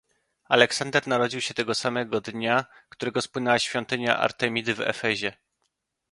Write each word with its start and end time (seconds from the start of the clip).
Aleksander 0.45 1.07
narodził 1.07 1.41
się 1.41 1.53
tego 1.53 1.75
samego 1.75 2.21
dnia, 2.21 2.65
którego 2.89 3.21
spłonęła 3.21 3.59
świątynia 3.59 4.17
Artemidy 4.17 4.73
w 4.75 4.81
Efezie. 4.81 5.33